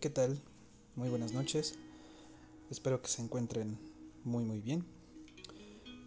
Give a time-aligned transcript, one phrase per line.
[0.00, 0.40] ¿Qué tal?
[0.96, 1.74] Muy buenas noches.
[2.70, 3.78] Espero que se encuentren
[4.24, 4.82] muy muy bien.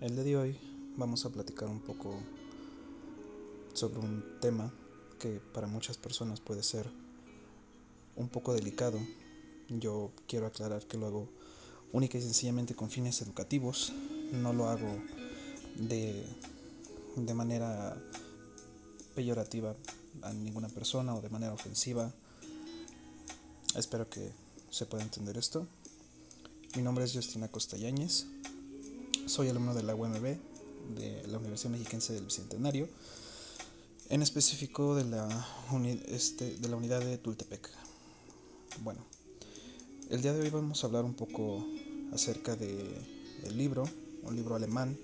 [0.01, 0.59] El día de hoy
[0.97, 2.15] vamos a platicar un poco
[3.75, 4.73] sobre un tema
[5.19, 6.89] que para muchas personas puede ser
[8.15, 8.97] un poco delicado.
[9.69, 11.29] Yo quiero aclarar que lo hago
[11.91, 13.93] única y sencillamente con fines educativos.
[14.31, 14.89] No lo hago
[15.75, 16.25] de,
[17.15, 17.95] de manera
[19.13, 19.75] peyorativa
[20.23, 22.11] a ninguna persona o de manera ofensiva
[23.75, 24.31] Espero que
[24.69, 25.65] se pueda entender esto.
[26.75, 28.27] Mi nombre es Justina Costayañez.
[29.25, 30.37] Soy alumno de la UMB,
[30.95, 32.87] de la Universidad Mexiquense del Bicentenario,
[34.09, 35.47] en específico de la,
[36.05, 37.67] este, de la unidad de Tultepec.
[38.81, 39.03] Bueno,
[40.11, 41.65] el día de hoy vamos a hablar un poco
[42.13, 42.95] acerca de
[43.55, 43.85] libro,
[44.21, 44.95] un libro alemán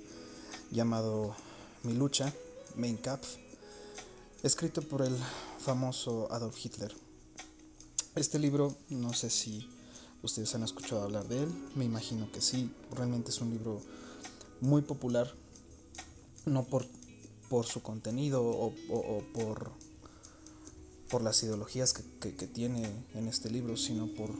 [0.70, 1.36] llamado
[1.82, 2.32] Mi lucha,
[2.76, 3.38] Mein Kampf,
[4.44, 5.18] escrito por el
[5.58, 7.09] famoso Adolf Hitler.
[8.20, 9.66] Este libro, no sé si
[10.24, 13.82] ustedes han escuchado hablar de él, me imagino que sí, realmente es un libro
[14.60, 15.34] muy popular,
[16.46, 16.86] no por,
[17.48, 18.74] por su contenido o,
[19.34, 19.72] por,
[21.10, 24.32] por las ideologías que, que tiene en este libro, sino por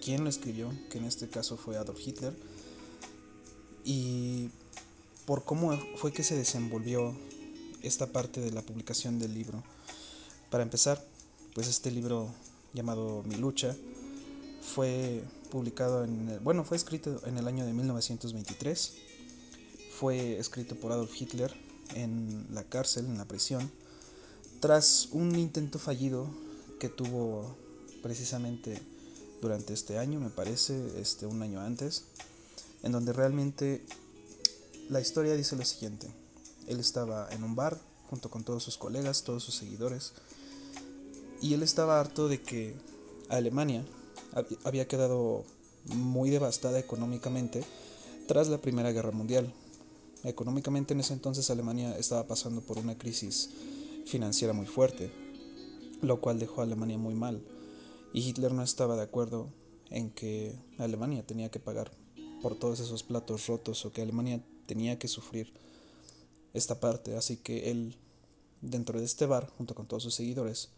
[0.00, 2.32] quién lo escribió, que en este caso fue Adolf Hitler,
[3.82, 4.50] y
[5.24, 7.12] por cómo fue que se desenvolvió
[7.82, 9.64] esta parte de la publicación del libro.
[10.48, 11.04] Para empezar,
[11.54, 12.32] pues este libro
[12.76, 13.74] llamado Mi lucha.
[14.62, 18.94] Fue publicado en, bueno, fue escrito en el año de 1923.
[19.98, 21.52] Fue escrito por Adolf Hitler
[21.94, 23.70] en la cárcel, en la prisión,
[24.60, 26.28] tras un intento fallido
[26.78, 27.56] que tuvo
[28.02, 28.80] precisamente
[29.40, 32.04] durante este año, me parece, este un año antes,
[32.82, 33.84] en donde realmente
[34.88, 36.08] la historia dice lo siguiente.
[36.66, 37.80] Él estaba en un bar
[38.10, 40.12] junto con todos sus colegas, todos sus seguidores,
[41.40, 42.74] y él estaba harto de que
[43.28, 43.84] Alemania
[44.64, 45.44] había quedado
[45.86, 47.64] muy devastada económicamente
[48.26, 49.52] tras la Primera Guerra Mundial.
[50.24, 53.50] Económicamente en ese entonces Alemania estaba pasando por una crisis
[54.06, 55.12] financiera muy fuerte,
[56.02, 57.42] lo cual dejó a Alemania muy mal.
[58.12, 59.48] Y Hitler no estaba de acuerdo
[59.90, 61.92] en que Alemania tenía que pagar
[62.42, 65.52] por todos esos platos rotos o que Alemania tenía que sufrir
[66.54, 67.16] esta parte.
[67.16, 67.96] Así que él,
[68.60, 70.70] dentro de este bar, junto con todos sus seguidores,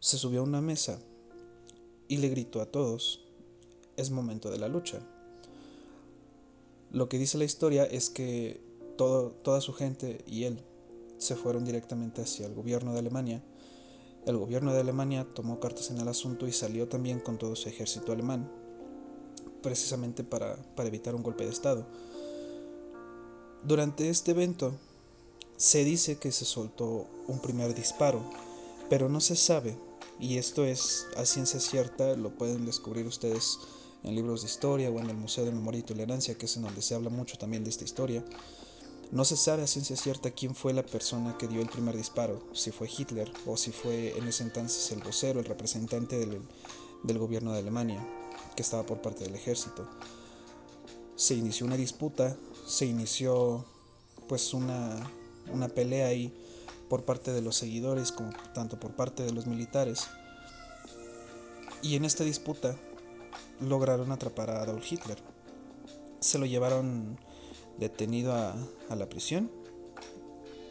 [0.00, 0.98] se subió a una mesa
[2.08, 3.24] y le gritó a todos,
[3.96, 5.00] es momento de la lucha.
[6.90, 8.60] Lo que dice la historia es que
[8.96, 10.62] todo, toda su gente y él
[11.18, 13.42] se fueron directamente hacia el gobierno de Alemania.
[14.26, 17.68] El gobierno de Alemania tomó cartas en el asunto y salió también con todo su
[17.68, 18.50] ejército alemán,
[19.62, 21.86] precisamente para, para evitar un golpe de Estado.
[23.62, 24.74] Durante este evento
[25.56, 28.20] se dice que se soltó un primer disparo,
[28.88, 29.76] pero no se sabe
[30.18, 33.58] y esto es a ciencia cierta, lo pueden descubrir ustedes
[34.02, 36.62] en libros de historia o en el Museo de Memoria y Tolerancia, que es en
[36.62, 38.24] donde se habla mucho también de esta historia.
[39.12, 42.42] No se sabe a ciencia cierta quién fue la persona que dio el primer disparo,
[42.52, 46.40] si fue Hitler o si fue en ese entonces el vocero, el representante del,
[47.02, 48.06] del gobierno de Alemania,
[48.56, 49.86] que estaba por parte del ejército.
[51.14, 52.36] Se inició una disputa,
[52.66, 53.64] se inició
[54.28, 55.10] pues una,
[55.52, 56.32] una pelea ahí
[56.88, 60.08] por parte de los seguidores como tanto por parte de los militares.
[61.82, 62.76] Y en esta disputa
[63.60, 65.18] lograron atrapar a Adolf Hitler.
[66.20, 67.18] Se lo llevaron
[67.78, 68.56] detenido a,
[68.94, 69.50] la prisión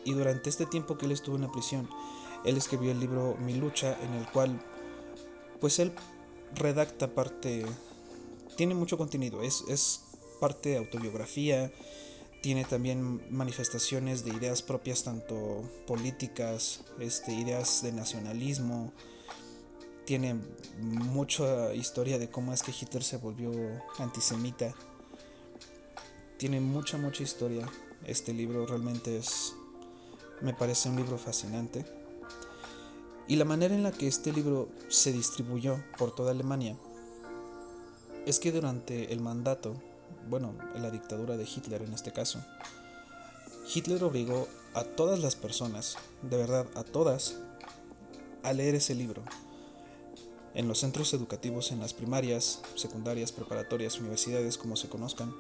[0.04, 1.88] y durante este tiempo que él estuvo en la prisión,
[2.44, 4.60] él escribió el libro Mi lucha en el cual
[5.60, 5.94] pues él
[6.56, 7.66] redacta parte,
[8.56, 10.02] tiene mucho contenido, es, es
[10.40, 11.72] parte de autobiografía,
[12.46, 18.94] tiene también manifestaciones de ideas propias tanto políticas, este, ideas de nacionalismo,
[20.06, 20.36] tiene
[20.80, 23.52] mucha historia de cómo es que Hitler se volvió
[23.98, 24.76] antisemita.
[26.38, 27.68] Tiene mucha, mucha historia.
[28.06, 29.56] Este libro realmente es,
[30.40, 31.84] me parece un libro fascinante.
[33.28, 36.78] Y la manera en la que este libro se distribuyó por toda Alemania
[38.28, 39.82] es que durante el mandato
[40.28, 42.44] bueno, la dictadura de Hitler en este caso.
[43.74, 47.38] Hitler obligó a todas las personas, de verdad a todas,
[48.44, 49.24] a leer ese libro.
[50.54, 55.34] En los centros educativos, en las primarias, secundarias, preparatorias, universidades, como se conozcan,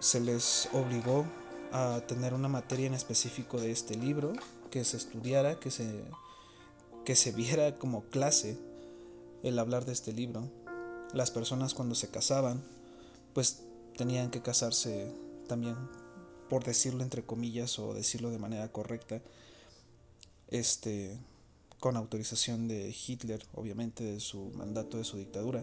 [0.00, 1.24] se les obligó
[1.72, 4.32] a tener una materia en específico de este libro,
[4.70, 6.04] que se estudiara, que se,
[7.04, 8.58] que se viera como clase
[9.42, 10.50] el hablar de este libro.
[11.12, 12.62] Las personas cuando se casaban,
[13.36, 13.64] pues
[13.98, 15.12] tenían que casarse
[15.46, 15.76] también,
[16.48, 19.20] por decirlo entre comillas o decirlo de manera correcta,
[20.48, 21.18] este,
[21.78, 25.62] con autorización de Hitler, obviamente de su mandato, de su dictadura,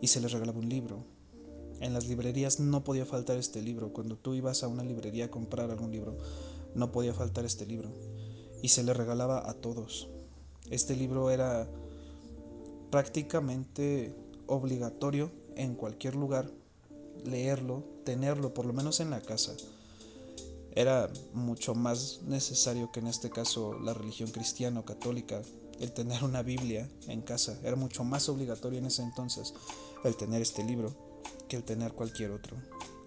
[0.00, 1.04] y se les regalaba un libro.
[1.80, 3.92] En las librerías no podía faltar este libro.
[3.92, 6.16] Cuando tú ibas a una librería a comprar algún libro,
[6.76, 7.90] no podía faltar este libro.
[8.62, 10.08] Y se le regalaba a todos.
[10.70, 11.68] Este libro era
[12.92, 14.14] prácticamente
[14.46, 16.59] obligatorio en cualquier lugar
[17.24, 19.56] leerlo, tenerlo, por lo menos en la casa.
[20.72, 25.42] Era mucho más necesario que en este caso la religión cristiana o católica
[25.80, 27.58] el tener una Biblia en casa.
[27.64, 29.54] Era mucho más obligatorio en ese entonces
[30.04, 30.94] el tener este libro
[31.48, 32.56] que el tener cualquier otro.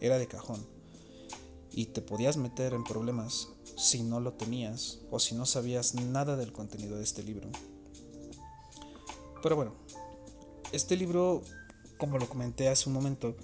[0.02, 0.66] Era de cajón.
[1.72, 6.36] Y te podías meter en problemas si no lo tenías o si no sabías nada
[6.36, 7.50] del contenido de este libro.
[9.42, 9.74] Pero bueno,
[10.72, 11.42] este libro,
[11.98, 13.36] como lo comenté hace un momento,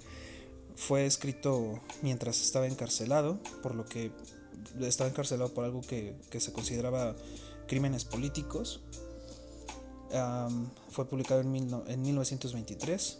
[0.80, 4.12] fue escrito mientras estaba encarcelado, por lo que
[4.80, 7.14] estaba encarcelado por algo que, se consideraba
[7.68, 8.80] crímenes políticos.
[10.90, 11.54] fue publicado en,
[11.86, 13.18] en 1923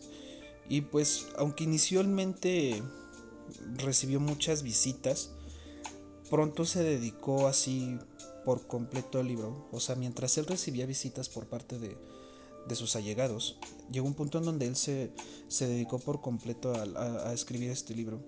[0.70, 2.82] y pues aunque inicialmente
[3.76, 5.32] recibió muchas visitas,
[6.30, 7.98] pronto se dedicó así
[8.46, 9.68] por completo al libro.
[9.70, 11.98] O sea, mientras él recibía visitas por parte de,
[12.66, 13.58] de sus allegados.
[13.90, 15.10] Llegó un punto en donde él se,
[15.48, 18.20] se dedicó por completo a, a, escribir este libro.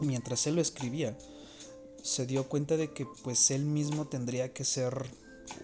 [0.00, 1.16] Mientras él lo escribía,
[2.02, 5.06] se dio cuenta de que pues él mismo tendría que ser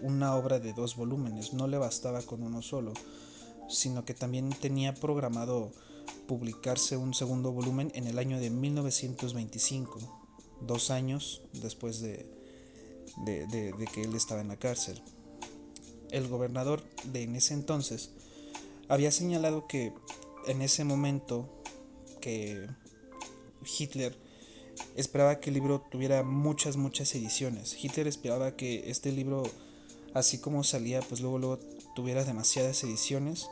[0.02, 2.92] una obra de dos volúmenes, no le bastaba con uno solo,
[3.68, 5.72] sino que también tenía programado
[6.26, 9.98] publicarse un segundo volumen en el año de 1925,
[10.62, 12.30] dos años después de,
[13.24, 15.02] de, de que él estaba en la cárcel
[16.10, 18.10] el gobernador de en ese entonces
[18.88, 19.92] había señalado que
[20.46, 21.48] en ese momento
[22.20, 22.66] que
[23.78, 24.16] Hitler
[24.96, 27.76] esperaba que el libro tuviera muchas, muchas ediciones.
[27.82, 29.42] Hitler esperaba que este libro,
[30.14, 31.58] así como salía, pues luego, luego
[31.94, 33.48] tuviera demasiadas ediciones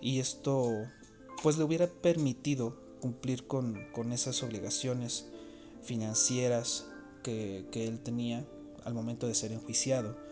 [0.00, 0.70] y esto
[1.42, 5.26] pues le hubiera permitido cumplir con, con esas obligaciones
[5.82, 6.86] financieras
[7.22, 8.46] que, que él tenía
[8.84, 10.29] al momento de ser enjuiciado.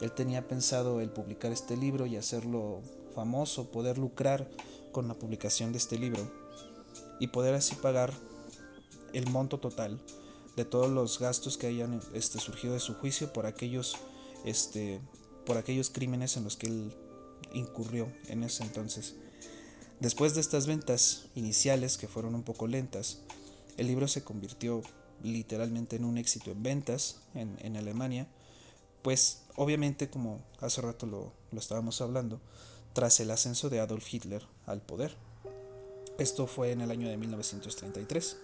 [0.00, 2.80] Él tenía pensado el publicar este libro y hacerlo
[3.14, 4.48] famoso, poder lucrar
[4.92, 6.30] con la publicación de este libro
[7.20, 8.12] y poder así pagar
[9.12, 10.00] el monto total
[10.56, 13.96] de todos los gastos que hayan este, surgido de su juicio por aquellos,
[14.44, 15.00] este,
[15.46, 16.94] por aquellos crímenes en los que él
[17.52, 19.16] incurrió en ese entonces.
[20.00, 23.22] Después de estas ventas iniciales, que fueron un poco lentas,
[23.76, 24.82] el libro se convirtió
[25.22, 28.28] literalmente en un éxito en ventas en, en Alemania
[29.02, 32.40] pues obviamente como hace rato lo, estábamos hablando,
[32.92, 35.14] tras el ascenso de Adolf Hitler al poder.
[36.16, 38.38] Esto fue en el año de 1933.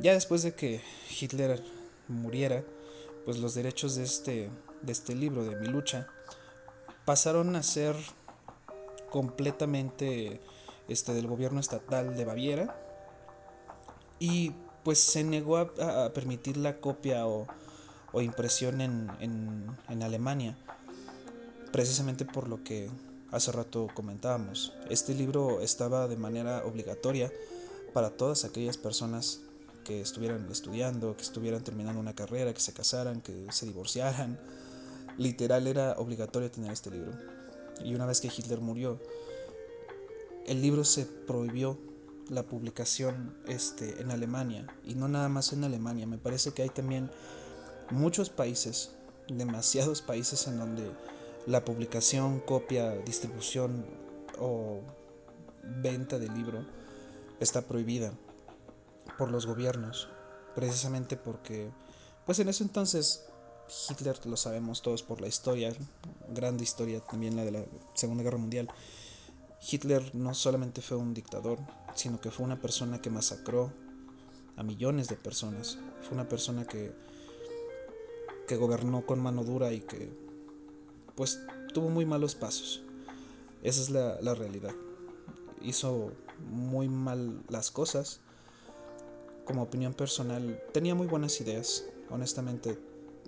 [0.00, 0.80] Ya después de que
[1.20, 1.62] Hitler
[2.08, 2.64] muriera,
[3.24, 4.50] pues los derechos de este,
[4.82, 6.08] de este libro, de mi lucha,
[7.04, 7.94] pasaron a ser
[9.08, 10.40] completamente
[10.88, 12.76] este, del gobierno estatal de Baviera
[14.18, 14.52] y
[14.82, 17.46] pues se negó a permitir la copia o,
[18.12, 20.56] o impresión en, en, Alemania,
[21.72, 22.90] precisamente por lo que
[23.30, 24.74] hace rato comentábamos.
[24.90, 27.32] Este libro estaba de manera obligatoria
[27.92, 29.40] para todas aquellas personas
[29.84, 34.38] que estuvieran estudiando, que estuvieran terminando una carrera, que se casaran, que se divorciaran.
[35.18, 37.12] Literal era obligatorio tener este libro.
[37.84, 39.00] Y una vez que Hitler murió,
[40.46, 41.78] el libro se prohibió
[42.28, 44.66] la publicación este, en Alemania.
[44.84, 47.10] Y no nada más en Alemania, me parece que hay también
[47.92, 48.92] muchos países,
[49.28, 50.90] demasiados países en donde
[51.46, 53.84] la publicación, copia, distribución
[54.38, 54.80] o
[55.82, 56.64] venta del libro
[57.40, 58.12] está prohibida
[59.18, 60.08] por los gobiernos,
[60.54, 61.70] precisamente porque,
[62.26, 63.26] pues en ese entonces
[63.88, 65.72] Hitler, lo sabemos todos por la historia,
[66.28, 68.68] grande historia también la de la Segunda Guerra Mundial,
[69.70, 71.58] Hitler no solamente fue un dictador,
[71.94, 73.72] sino que fue una persona que masacró
[74.56, 76.92] a millones de personas, fue una persona que
[78.56, 80.12] gobernó con mano dura y que
[81.14, 81.40] pues
[81.72, 82.82] tuvo muy malos pasos.
[83.62, 84.74] Esa es la, la realidad.
[85.60, 86.12] Hizo
[86.50, 88.20] muy mal las cosas.
[89.44, 91.84] Como opinión personal, tenía muy buenas ideas.
[92.10, 92.78] Honestamente,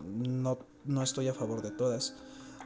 [0.05, 2.15] no, no estoy a favor de todas.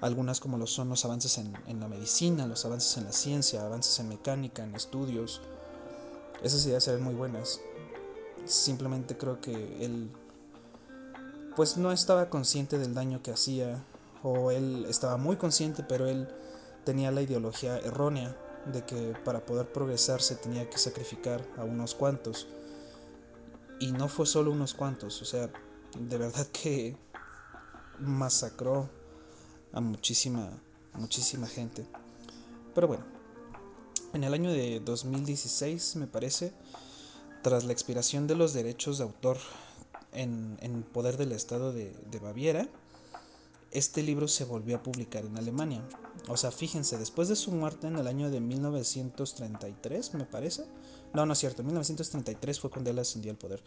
[0.00, 3.64] Algunas como lo son los avances en, en, la medicina, los avances en la ciencia,
[3.64, 5.40] avances en mecánica, en estudios.
[6.42, 7.60] Esas ideas eran muy buenas.
[8.44, 10.10] Simplemente creo que él
[11.58, 13.84] pues no estaba consciente del daño que hacía,
[14.22, 16.28] o él estaba muy consciente, pero él
[16.84, 18.36] tenía la ideología errónea
[18.72, 22.46] de que para poder progresar se tenía que sacrificar a unos cuantos.
[23.80, 25.50] Y no fue solo unos cuantos, o sea,
[25.98, 26.96] de verdad que
[27.98, 28.88] masacró
[29.72, 30.48] a muchísima,
[30.94, 31.84] muchísima gente.
[32.72, 33.04] Pero bueno,
[34.12, 36.52] en el año de 2016 me parece,
[37.42, 39.38] tras la expiración de los derechos de autor
[40.18, 42.68] en, poder del estado de, Baviera,
[43.70, 45.86] este libro se volvió a publicar en Alemania.
[46.28, 50.64] O sea, fíjense, después de su muerte en el año de 1933, me parece.
[51.14, 53.62] No, no es cierto, 1933 fue cuando él ascendió al poder.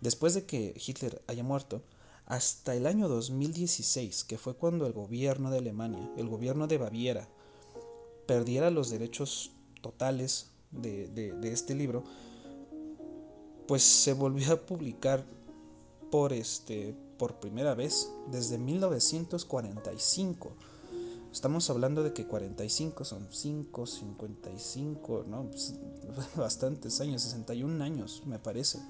[0.00, 1.82] Después de que Hitler haya muerto,
[2.26, 7.28] hasta el año 2016, que fue cuando el gobierno de Alemania, el gobierno de Baviera,
[8.26, 9.50] perdiera los derechos
[9.82, 12.04] totales de, de este libro,
[13.66, 15.24] pues se volvió a publicar
[16.10, 20.52] por este por primera vez desde 1945.
[21.30, 25.50] Estamos hablando de que 45 son 5, 55, ¿no?
[25.50, 25.74] Pues,
[26.36, 28.80] bastantes años, 61 años, me parece.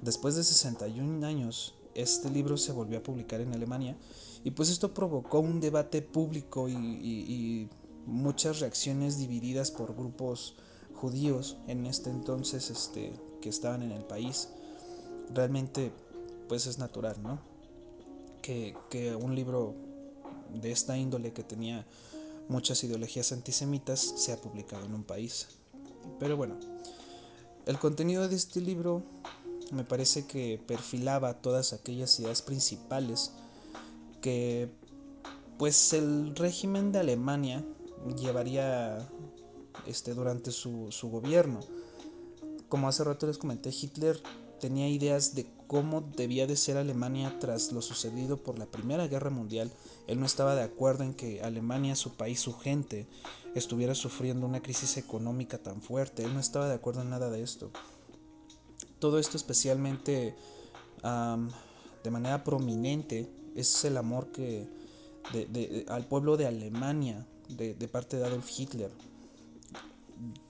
[0.00, 3.96] Después de 61 años, este libro se volvió a publicar en Alemania
[4.42, 7.70] y pues esto provocó un debate público y, y, y
[8.06, 10.56] muchas reacciones divididas por grupos
[10.94, 14.48] judíos en este entonces este, que estaban en el país.
[15.32, 15.92] Realmente
[16.48, 17.40] pues es natural, ¿no?
[18.42, 19.74] Que, que un libro
[20.52, 21.86] de esta índole que tenía
[22.48, 25.48] muchas ideologías antisemitas sea publicado en un país.
[26.18, 26.58] Pero bueno,
[27.66, 29.02] el contenido de este libro
[29.72, 33.32] me parece que perfilaba todas aquellas ideas principales
[34.20, 34.70] que
[35.58, 37.64] pues el régimen de Alemania
[38.18, 39.08] llevaría
[39.86, 41.60] este, durante su, su gobierno.
[42.68, 44.20] Como hace rato les comenté, Hitler
[44.60, 49.30] tenía ideas de cómo debía de ser Alemania tras lo sucedido por la Primera Guerra
[49.30, 49.72] Mundial.
[50.06, 53.06] Él no estaba de acuerdo en que Alemania, su país, su gente,
[53.54, 56.24] estuviera sufriendo una crisis económica tan fuerte.
[56.24, 57.70] Él no estaba de acuerdo en nada de esto.
[58.98, 60.34] Todo esto especialmente
[61.02, 61.48] um,
[62.02, 64.66] de manera prominente es el amor que
[65.32, 68.90] de, de, al pueblo de Alemania de parte de Adolf Hitler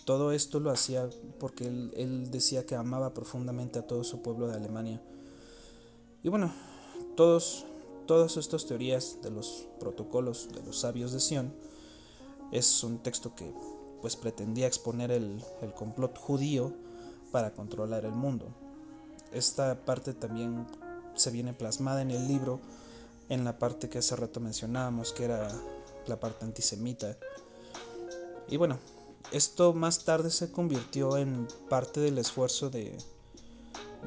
[0.05, 4.55] todo esto lo hacía porque él, decía que amaba profundamente a todo su pueblo de
[4.55, 5.03] Alemania.
[6.23, 6.53] Y bueno,
[7.17, 7.65] todos,
[8.07, 11.55] todas estas teorías de los protocolos de los sabios de Sion
[12.53, 13.53] es un texto que
[14.01, 16.73] pues pretendía exponer el, el complot judío
[17.33, 18.49] para controlar el mundo.
[19.33, 20.67] Esta parte también
[21.15, 22.61] se viene plasmada en el libro
[23.29, 25.49] en la parte que hace rato mencionábamos, que era
[26.07, 27.17] la parte antisemita.
[28.49, 28.79] Y bueno,
[29.33, 32.97] esto más tarde se convirtió en parte del esfuerzo de,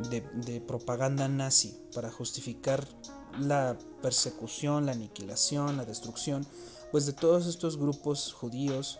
[0.09, 2.87] de, propaganda nazi para justificar
[3.39, 6.45] la persecución, la aniquilación, la destrucción,
[6.91, 8.99] pues de todos estos grupos judíos,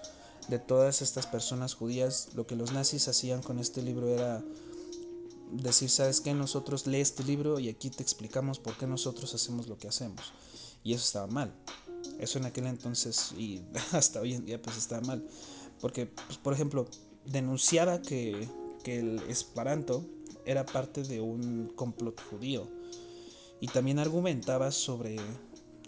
[0.50, 4.44] de todas estas personas judías, lo que los nazis hacían con este libro era
[5.52, 9.68] decir, sabes qué, nosotros lee este libro y aquí te explicamos por qué nosotros hacemos
[9.68, 10.34] lo que hacemos.
[10.84, 11.54] Y eso estaba mal.
[12.20, 15.28] Eso en aquel entonces y hasta hoy en día pues estaba mal
[15.82, 16.88] porque, pues, por ejemplo,
[17.26, 18.48] denunciaba que,
[18.84, 20.06] que el Esperanto
[20.46, 22.68] era parte de un complot judío.
[23.60, 25.18] Y también argumentaba sobre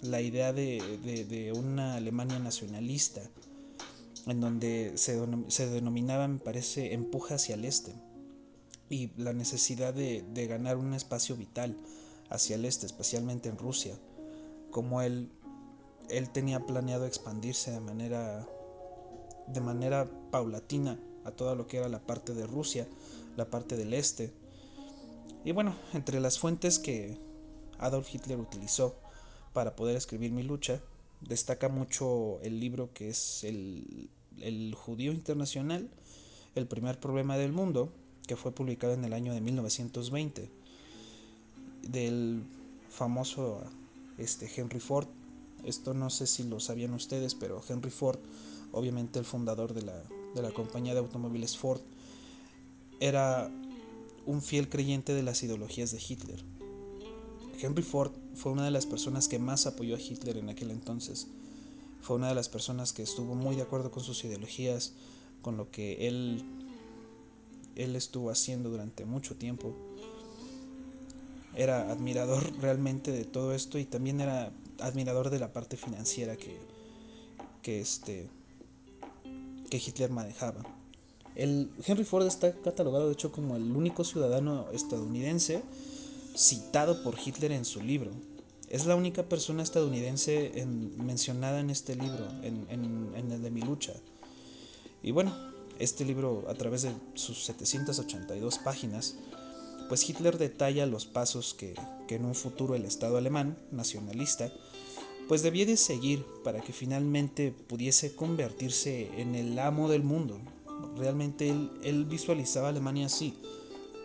[0.02, 3.22] la idea de, de, de una Alemania nacionalista
[4.28, 7.94] en donde se, se, denominaba, me parece, empuje hacia el este
[8.90, 11.78] y la necesidad de, de, ganar un espacio vital
[12.30, 13.96] hacia el este, especialmente en Rusia,
[14.72, 15.32] como él,
[16.10, 18.48] él tenía planeado expandirse de manera
[19.54, 22.88] de manera paulatina a todo lo que era la parte de Rusia,
[23.36, 24.32] la parte del este.
[25.44, 27.18] Y bueno, entre las fuentes que
[27.78, 28.96] Adolf Hitler utilizó
[29.54, 30.82] para poder escribir mi lucha,
[31.22, 35.90] destaca mucho el libro que es el, el Judío Internacional,
[36.56, 37.90] el primer problema del mundo,
[38.28, 40.50] que fue publicado en el año de 1920,
[41.84, 42.44] del
[42.90, 43.64] famoso
[44.18, 45.08] este, Henry Ford.
[45.64, 48.20] Esto no sé si lo sabían ustedes, pero Henry Ford
[48.72, 50.04] obviamente el fundador de la,
[50.36, 51.82] de la compañía de automóviles Ford,
[53.00, 53.52] era
[54.26, 56.44] un fiel creyente de las ideologías de Hitler.
[57.62, 61.28] Henry Ford fue una de las personas que más apoyó a Hitler en aquel entonces.
[62.02, 64.94] Fue una de las personas que estuvo muy de acuerdo con sus ideologías,
[65.42, 66.44] con lo que él,
[67.76, 69.76] él estuvo haciendo durante mucho tiempo.
[71.56, 76.58] Era admirador realmente de todo esto y también era admirador de la parte financiera que,
[77.62, 78.30] que este,
[79.70, 80.64] que Hitler manejaba.
[81.36, 85.64] El Henry Ford está catalogado de hecho como el único ciudadano estadounidense
[86.36, 88.12] citado por Hitler en su libro.
[88.70, 93.52] Es la única persona estadounidense en, mencionada en este libro, en, en, en, el de
[93.52, 93.94] mi lucha.
[95.02, 95.34] Y bueno,
[95.80, 99.16] este libro a través de sus 782 páginas,
[99.88, 101.74] pues Hitler detalla los pasos que,
[102.08, 104.52] que en un futuro el Estado alemán, nacionalista,
[105.30, 110.40] pues debía de seguir para que finalmente pudiese convertirse en el amo del mundo.
[110.98, 113.40] Realmente él, él visualizaba a Alemania así,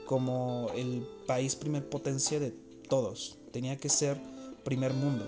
[0.04, 2.50] como el país primer potencia de
[2.90, 3.38] todos.
[3.52, 4.20] Tenía que ser
[4.64, 5.26] primer mundo.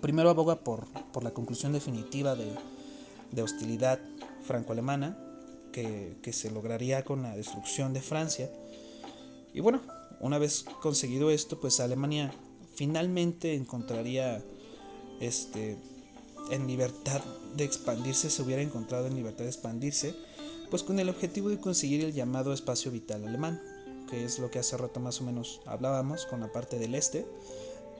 [0.00, 2.50] Primero aboga por, por la conclusión definitiva de,
[3.30, 4.00] de hostilidad
[4.44, 5.18] franco-alemana
[5.70, 8.50] que, que se lograría con la destrucción de Francia.
[9.52, 9.82] Y bueno,
[10.20, 12.32] una vez conseguido esto, pues Alemania
[12.74, 14.42] finalmente encontraría
[15.20, 15.76] este
[16.50, 17.22] en libertad
[17.56, 20.14] de expandirse, se hubiera encontrado en libertad de expandirse,
[20.70, 23.62] pues con el objetivo de conseguir el llamado espacio vital alemán,
[24.10, 27.26] que es lo que hace rato más o menos hablábamos con la parte del este,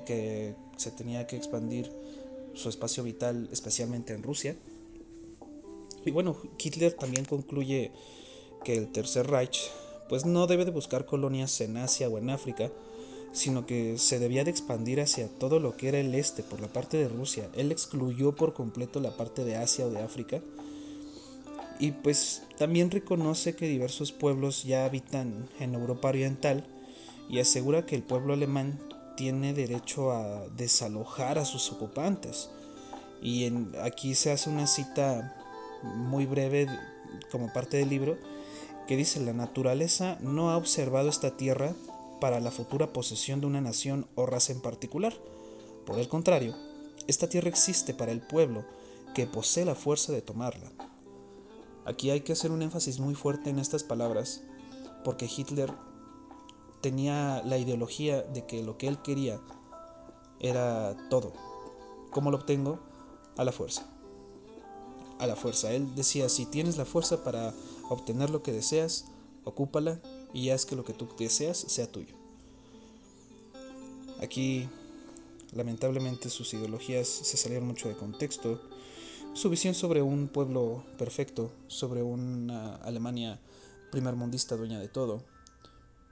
[0.04, 1.90] que se tenía que expandir
[2.54, 4.56] su espacio vital especialmente en Rusia.
[6.04, 7.92] Y bueno, Hitler también concluye
[8.62, 9.70] que el Tercer Reich
[10.08, 12.70] pues no debe de buscar colonias en Asia o en África,
[13.34, 16.68] sino que se debía de expandir hacia todo lo que era el este por la
[16.68, 17.50] parte de Rusia.
[17.56, 20.40] Él excluyó por completo la parte de Asia o de África.
[21.80, 26.64] Y pues también reconoce que diversos pueblos ya habitan en Europa Oriental
[27.28, 28.80] y asegura que el pueblo alemán
[29.16, 32.50] tiene derecho a desalojar a sus ocupantes.
[33.20, 35.36] Y en, aquí se hace una cita
[35.82, 36.68] muy breve
[37.32, 38.16] como parte del libro
[38.86, 41.74] que dice la naturaleza no ha observado esta tierra
[42.24, 45.12] para la futura posesión de una nación o raza en particular.
[45.84, 46.54] Por el contrario,
[47.06, 48.64] esta tierra existe para el pueblo
[49.14, 50.72] que posee la fuerza de tomarla.
[51.84, 54.42] Aquí hay que hacer un énfasis muy fuerte en estas palabras,
[55.04, 55.70] porque Hitler
[56.80, 59.38] tenía la ideología de que lo que él quería
[60.40, 61.34] era todo.
[62.10, 62.80] ¿Cómo lo obtengo?
[63.36, 63.86] A la fuerza.
[65.18, 65.72] A la fuerza.
[65.72, 67.52] Él decía, si tienes la fuerza para
[67.90, 69.08] obtener lo que deseas,
[69.44, 70.00] ocúpala
[70.34, 72.14] y haz que lo que tú deseas sea tuyo.
[74.20, 74.68] Aquí,
[75.52, 78.60] lamentablemente, sus ideologías se salieron mucho de contexto.
[79.32, 83.40] Su visión sobre un pueblo perfecto, sobre una Alemania
[83.92, 85.22] primermundista dueña de todo,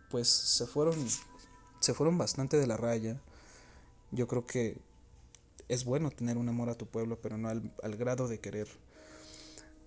[0.08, 0.94] pues se fueron,
[1.80, 3.20] se fueron bastante de la raya.
[4.12, 4.78] Yo creo que
[5.68, 8.68] es bueno tener un amor a tu pueblo, pero no al, al grado de querer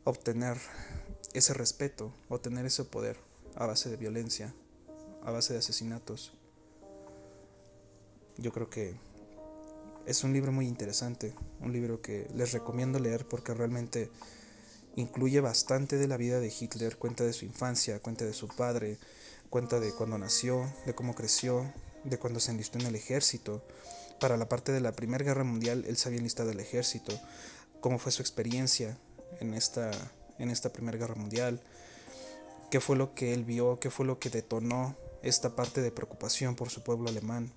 [0.03, 0.57] obtener
[1.33, 3.17] ese respeto o tener ese poder
[3.55, 4.53] a base de violencia,
[5.23, 6.33] a base de asesinatos.
[8.37, 8.95] Yo creo que
[10.05, 14.11] es un libro muy interesante, un libro que les recomiendo leer porque realmente
[14.95, 18.97] incluye bastante de la vida de Hitler, cuenta de su infancia, cuenta de su padre,
[19.49, 21.71] cuenta de cuando nació, de cómo creció,
[22.03, 23.65] de cuando se enlistó en el ejército.
[24.19, 27.19] Para la parte de la Primera Guerra Mundial, él se había enlistado el ejército,
[27.81, 28.97] cómo fue su experiencia
[29.39, 29.91] en esta,
[30.39, 31.61] en esta Primera Guerra Mundial,
[32.69, 36.55] qué fue lo que él vio, qué fue lo que detonó esta parte de preocupación
[36.55, 37.51] por su pueblo alemán.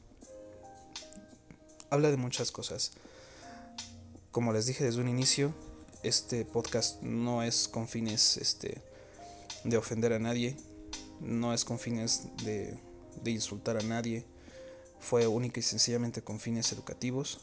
[1.90, 2.92] Habla de muchas cosas.
[4.30, 5.52] Como les dije desde un inicio,
[6.02, 8.82] este podcast no es con fines este,
[9.64, 10.56] de ofender a nadie,
[11.20, 12.78] no es con fines de,
[13.22, 14.24] de insultar a nadie,
[15.00, 17.40] fue única y sencillamente con fines educativos.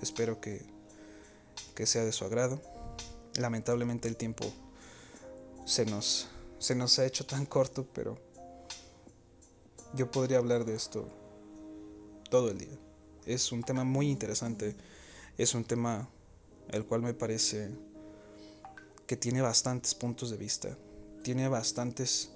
[0.00, 0.62] Espero que,
[1.74, 2.60] que sea de su agrado.
[3.36, 4.44] Lamentablemente el tiempo
[5.64, 6.28] se nos
[6.64, 8.16] se nos ha hecho tan corto, pero
[9.92, 11.06] yo podría hablar de esto
[12.30, 12.78] todo el día.
[13.26, 14.74] Es un tema muy interesante,
[15.36, 16.08] es un tema
[16.70, 17.68] el cual me parece
[19.06, 20.78] que tiene bastantes puntos de vista,
[21.22, 22.30] tiene bastantes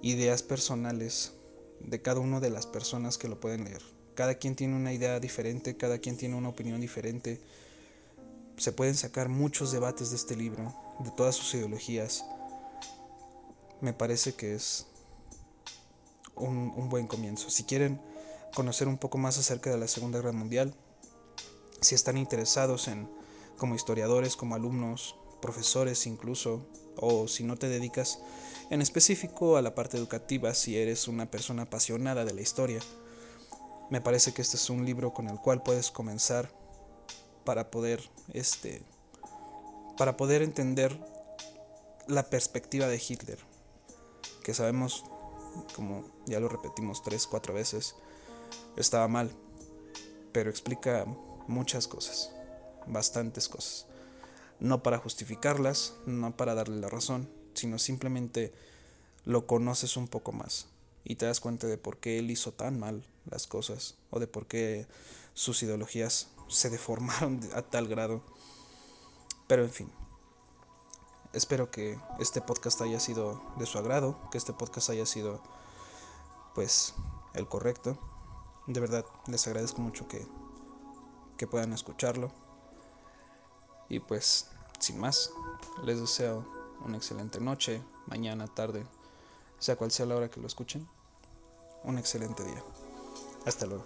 [0.00, 1.32] ideas personales
[1.80, 3.82] de cada una de las personas que lo pueden leer.
[4.14, 7.38] Cada quien tiene una idea diferente, cada quien tiene una opinión diferente.
[8.56, 12.24] Se pueden sacar muchos debates de este libro, de todas sus ideologías
[13.80, 14.86] me parece que es
[16.36, 17.50] un, un, buen comienzo.
[17.50, 18.00] Si quieren
[18.54, 20.74] conocer un poco más acerca de la Segunda Guerra Mundial,
[21.80, 23.08] si están interesados en,
[23.56, 26.66] como historiadores, como alumnos, profesores incluso,
[26.96, 28.20] o si no te dedicas
[28.70, 32.80] en específico a la parte educativa, si eres una persona apasionada de la historia,
[33.90, 36.50] me parece que este es un libro con el cual puedes comenzar
[37.44, 38.82] para poder este
[39.96, 40.96] para poder entender
[42.06, 43.49] la perspectiva de Hitler
[44.50, 45.04] que sabemos,
[45.76, 47.94] como ya lo repetimos tres, cuatro veces,
[48.76, 49.30] estaba mal,
[50.32, 51.06] pero explica
[51.46, 52.32] muchas cosas,
[52.88, 53.86] bastantes cosas.
[54.58, 58.52] No para justificarlas, no para darle la razón, sino simplemente
[59.24, 60.66] lo conoces un poco más
[61.04, 64.26] y te das cuenta de por qué él hizo tan mal las cosas o de
[64.26, 64.88] por qué
[65.32, 68.20] sus ideologías se deformaron a tal grado.
[69.46, 69.92] Pero en fin,
[71.32, 75.40] espero que este podcast haya sido de su agrado, que este podcast haya sido
[76.54, 76.94] pues
[77.34, 77.98] el correcto.
[78.66, 80.26] De verdad les agradezco mucho que,
[81.36, 82.30] que puedan escucharlo.
[83.88, 85.32] Y pues, sin más,
[85.82, 86.46] les deseo
[86.84, 88.86] una excelente noche, mañana, tarde,
[89.58, 90.88] sea cual sea la hora que lo escuchen.
[91.82, 92.62] Un excelente día.
[93.46, 93.84] Hasta luego.